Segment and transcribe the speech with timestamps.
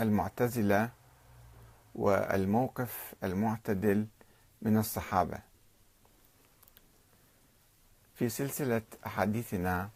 [0.00, 0.90] المعتزلة
[1.94, 4.06] والموقف المعتدل
[4.62, 5.38] من الصحابة.
[8.14, 9.88] في سلسلة أحاديثنا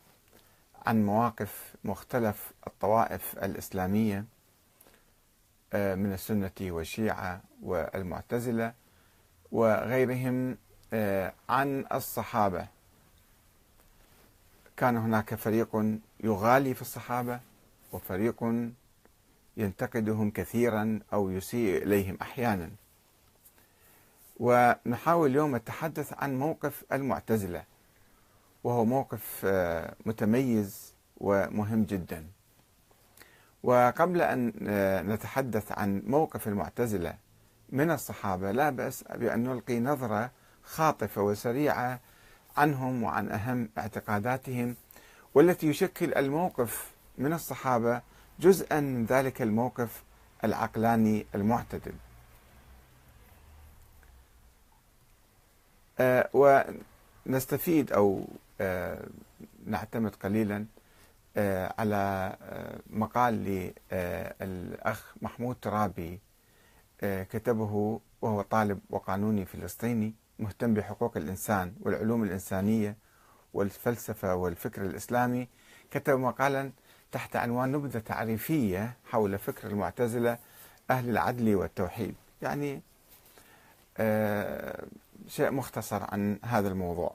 [0.86, 4.24] عن مواقف مختلف الطوائف الإسلامية
[5.72, 8.72] آه، من السنة والشيعة والمعتزلة
[9.52, 10.58] وغيرهم
[10.92, 12.66] آه، عن الصحابة.
[14.76, 15.76] كان هناك فريق
[16.20, 17.40] يغالي في الصحابة
[17.92, 18.44] وفريق
[19.58, 22.70] ينتقدهم كثيرا أو يسيء إليهم أحيانا.
[24.36, 27.64] ونحاول اليوم التحدث عن موقف المعتزلة
[28.64, 32.26] وهو موقف آه، متميز ومهم جدا.
[33.62, 37.14] وقبل أن آه، نتحدث عن موقف المعتزلة
[37.68, 40.30] من الصحابة لا بأس بأن نلقي نظرة
[40.64, 42.00] خاطفة وسريعة
[42.56, 44.76] عنهم وعن أهم اعتقاداتهم
[45.34, 48.00] والتي يشكل الموقف من الصحابة
[48.40, 50.02] جزءا من ذلك الموقف
[50.44, 51.92] العقلاني المعتدل.
[56.00, 56.30] آه
[57.26, 58.24] ونستفيد أو
[58.60, 59.06] آه
[59.66, 60.66] نعتمد قليلا
[61.36, 62.36] آه على
[62.90, 63.34] مقال
[64.40, 66.20] للأخ محمود ترابي
[67.02, 72.96] كتبه وهو طالب وقانوني فلسطيني مهتم بحقوق الإنسان والعلوم الإنسانية
[73.54, 75.48] والفلسفة والفكر الإسلامي.
[75.90, 76.70] كتب مقالا
[77.12, 80.38] تحت عنوان نبذة تعريفية حول فكر المعتزلة
[80.90, 82.14] أهل العدل والتوحيد.
[82.42, 82.80] يعني
[83.98, 84.84] آه
[85.28, 87.14] شيء مختصر عن هذا الموضوع.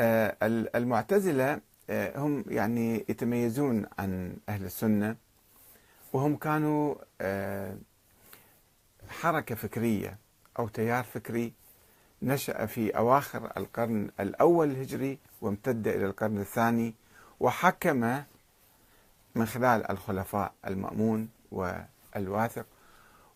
[0.00, 0.36] آه
[0.74, 5.16] المعتزلة آه هم يعني يتميزون عن أهل السنة
[6.12, 6.94] وهم كانوا
[9.08, 10.18] حركة فكرية
[10.58, 11.52] أو تيار فكري
[12.24, 16.94] نشأ في أواخر القرن الأول الهجري وامتد إلى القرن الثاني
[17.40, 18.22] وحكم
[19.34, 22.66] من خلال الخلفاء المأمون والواثق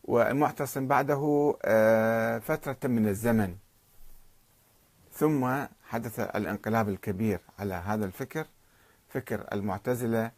[0.04, 3.56] والمعتصم بعده آه، فترة من الزمن.
[5.12, 8.46] ثم حدث الانقلاب الكبير على هذا الفكر
[9.08, 10.30] فكر المعتزلة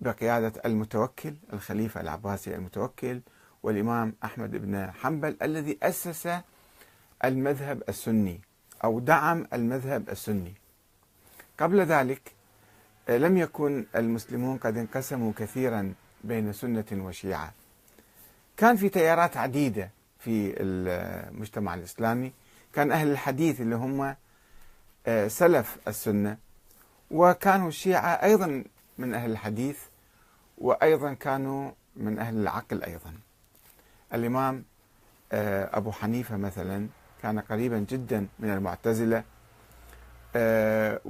[0.00, 3.20] بقيادة المتوكل الخليفة العباسي المتوكل
[3.62, 6.28] والإمام أحمد بن حنبل الذي أسس
[7.28, 8.40] المذهب السني
[8.84, 10.54] أو دعم المذهب السني.
[11.60, 12.32] قبل ذلك
[13.08, 17.52] آه، لم يكن المسلمون قد انقسموا كثيرا بين سنة وشيعة.
[18.56, 22.32] كان في تيارات عديدة في المجتمع الإسلامي.
[22.72, 24.14] كان أهل الحديث اللي هم
[25.06, 26.38] آه، سلف السنة.
[27.10, 28.64] وكانوا الشيعة أيضا
[28.98, 29.78] من أهل الحديث
[30.58, 33.14] وأيضا كانوا من أهل العقل أيضا.
[34.14, 34.64] الإمام
[35.32, 36.88] آه، أبو حنيفة مثلا
[37.24, 39.24] كان قريبا جدا من المعتزلة.
[40.36, 41.00] آه،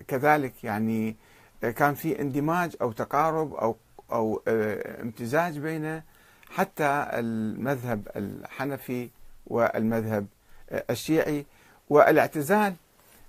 [0.00, 1.16] وكذلك يعني
[1.60, 3.76] كان في اندماج أو تقارب أو
[4.12, 6.02] أو آه، امتزاج بين
[6.50, 9.10] حتى المذهب الحنفي
[9.46, 10.26] والمذهب
[10.70, 11.46] آه، الشيعي.
[11.88, 12.74] والاعتزال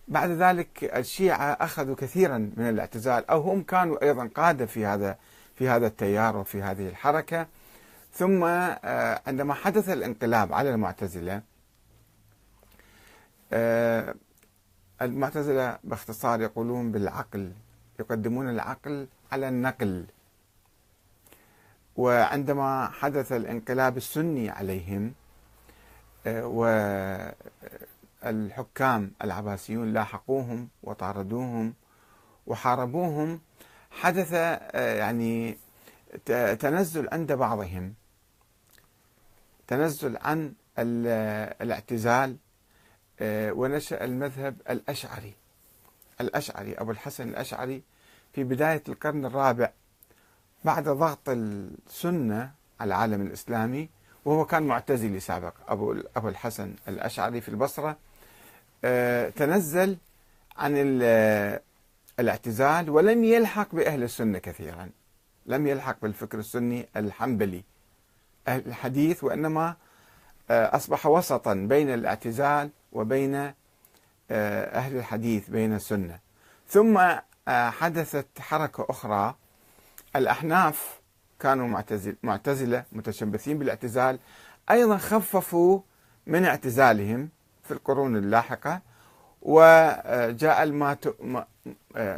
[0.08, 5.18] بعد ذلك الشيعة أخذوا كثيرا من الاعتزال أو هم كانوا أيضا قادة في هذا
[5.56, 7.48] في هذا التيار وفي هذه الحركة.
[8.18, 8.44] ثم
[9.28, 11.42] عندما حدث الانقلاب على المعتزلة
[13.54, 14.16] آه،
[15.02, 17.52] المعتزلة باختصار يقولون بالعقل
[18.00, 20.06] يقدمون العقل على النقل.
[21.96, 25.14] وعندما حدث الانقلاب السني عليهم
[26.28, 26.46] آه،
[28.24, 31.74] والحكام العباسيون لاحقوهم وطاردوهم
[32.48, 33.40] وحاربوهم
[33.92, 35.58] حدث آه، يعني
[36.60, 37.94] تنزل عند بعضهم.
[39.68, 40.54] تنزل عن
[41.62, 42.38] الاعتزال
[43.20, 45.34] آه، ونشأ المذهب الأشعري.
[46.22, 47.82] الأشعري أبو الحسن الأشعري
[48.34, 49.72] في بداية القرن الرابع
[50.64, 53.90] بعد ضغط السنة على العالم الإسلامي
[54.26, 57.98] وهو كان معتزلي سابق أبو أبو الحسن الأشعري في البصرة
[58.84, 59.98] آه، تنزل
[60.58, 60.74] عن
[62.20, 64.90] الاعتزال ولم يلحق بأهل السنة كثيرا.
[65.46, 67.63] لم يلحق بالفكر السني الحنبلي.
[68.48, 69.76] أهل الحديث وإنما
[70.50, 73.54] آه، أصبح وسطا بين الاعتزال وبين آه،
[74.78, 76.20] أهل الحديث بين السنة.
[76.68, 76.98] ثم
[77.48, 79.36] آه، حدثت حركة أخرى.
[80.16, 81.00] الأحناف
[81.40, 84.20] كانوا معتزل معتزلة متشبثين بالاعتزال.
[84.72, 85.80] أيضا خففوا
[86.28, 87.30] من اعتزالهم
[87.64, 88.82] في القرون اللاحقة.
[89.42, 90.64] وجاء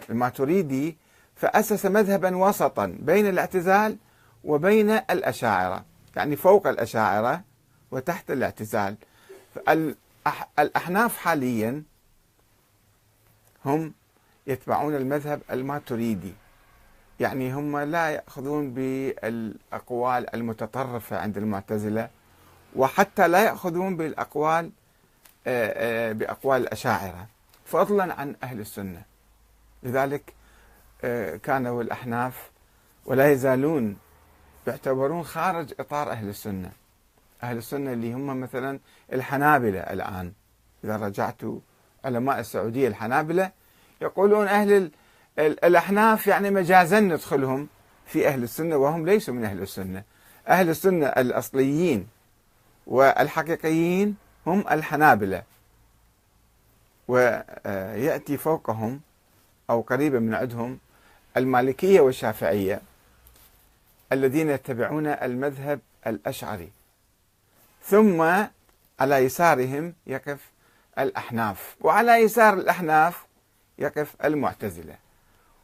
[0.10, 0.98] الماتريدي
[1.36, 3.98] فأسس مذهبا وسطا بين الاعتزال
[4.44, 5.86] وبين الأشاعرة.
[6.16, 7.42] يعني فوق الأشاعرة
[7.92, 8.96] وتحت الاعتزال.
[10.60, 11.84] الأحناف حاليا
[13.66, 13.94] هم
[14.48, 16.34] يتبعون المذهب الماتريدي.
[17.20, 22.10] يعني هم لا يأخذون بالأقوال المتطرفة عند المعتزلة
[22.76, 24.72] وحتى لا يأخذون بالأقوال
[25.48, 27.28] آه، آه، بأقوال الأشاعرة
[27.66, 29.02] فضلا عن أهل السنة.
[29.84, 30.34] لذلك
[31.04, 32.50] آه، كانوا الأحناف
[33.06, 33.98] ولا يزالون
[34.70, 36.72] يعتبرون خارج إطار أهل السنة.
[37.44, 38.80] أهل السنة اللي هم مثلا
[39.14, 40.32] الحنابلة الآن.
[40.84, 41.42] إذا رجعت
[42.06, 43.52] علماء السعودية الحنابلة
[44.02, 44.92] يقولون أهل
[45.40, 47.68] الأحناف يعني مجازا ندخلهم
[48.06, 50.04] في أهل السنة وهم ليسوا من أهل السنة.
[50.48, 52.08] أهل السنة الأصليين
[52.88, 54.16] والحقيقيين
[54.48, 55.44] هم الحنابلة.
[57.08, 59.02] ويأتي فوقهم
[59.70, 60.80] أو قريبا من عندهم
[61.38, 62.82] المالكية والشافعية.
[64.12, 66.72] الذين يتبعون المذهب الأشعري.
[67.84, 68.22] ثم
[69.00, 70.52] على يسارهم يقف
[71.00, 73.26] الأحناف وعلى يسار الأحناف
[73.78, 74.96] يقف المعتزلة.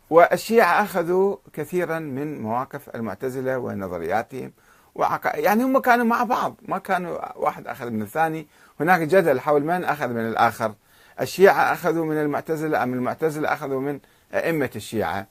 [0.10, 4.52] والشيعة أخذوا كثيرا من مواقف المعتزلة ونظرياتهم
[4.96, 5.22] وعق...
[5.26, 8.48] يعني هم كانوا مع بعض ما كانوا واحد أخذ من الثاني.
[8.80, 10.74] هناك جدل حول من أخذ من الآخر
[11.22, 14.00] الشيعة أخذوا من المعتزلة أم المعتزلة أخذوا من
[14.34, 15.28] أئمة الشيعة.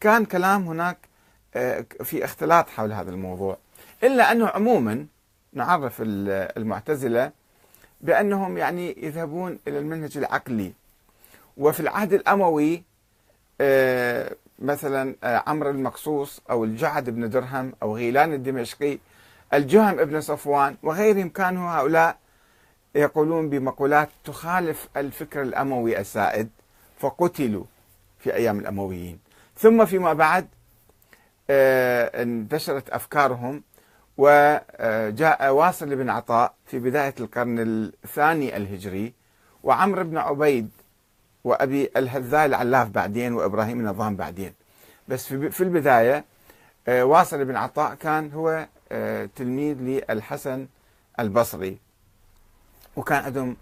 [0.00, 0.98] كان كلام هناك
[2.04, 3.56] في اختلاط حول هذا الموضوع.
[4.02, 5.06] إلا أنه عموما
[5.52, 7.32] نعرف المعتزلة
[8.00, 10.72] بأنهم يعني يذهبون إلى المنهج العقلي.
[11.56, 12.82] وفي العهد الأموي
[13.60, 18.98] آه، مثلا آه، عمرو المقصوص أو الجعد بن درهم أو غيلان الدمشقي
[19.54, 22.18] الجهم ابن صفوان وغيرهم كانوا هؤلاء
[22.94, 26.48] يقولون بمقولات تخالف الفكر الأموي السائد
[26.98, 27.64] فقتلوا
[28.18, 29.18] في أيام الأمويين.
[29.58, 30.48] ثم فيما بعد
[31.50, 33.62] انتشرت أفكارهم
[34.18, 39.12] وجاء واصل بن عطاء في بداية القرن الثاني الهجري
[39.62, 40.70] وعمرو بن عبيد
[41.44, 44.52] وأبي الهذاء العلاف بعدين وإبراهيم النظام بعدين.
[45.08, 46.24] بس في البداية
[46.88, 50.66] آه، واصل بن عطاء كان هو آه، تلميذ للحسن
[51.20, 51.78] البصري.
[52.96, 53.56] وكان عندهم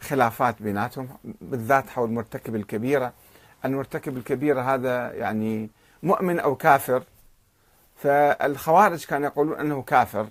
[0.00, 1.08] خلافات بيناتهم
[1.40, 3.12] بالذات حول مرتكب الكبيرة.
[3.64, 5.70] المرتكب الكبيرة هذا يعني
[6.02, 7.02] مؤمن أو كافر
[7.96, 10.28] فالخوارج كانوا يقولون أنه كافر.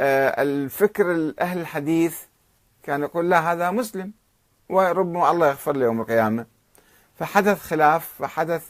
[0.00, 2.18] آه، الفكر أهل الحديث
[2.82, 4.12] كان يقول لا هذا مسلم
[4.68, 6.46] وربما الله يغفر له يوم القيامة.
[7.18, 8.64] فحدث خلاف فحدث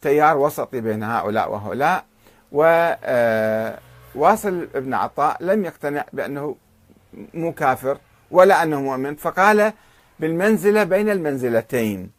[0.00, 2.04] تيار وسطي بين هؤلاء وهؤلاء
[2.52, 6.56] وواصل آه، ابن عطاء لم يقتنع بأنه
[7.34, 7.98] مو كافر
[8.30, 9.72] ولا أنه مؤمن فقال
[10.20, 12.10] بالمنزلة بين المنزلتين.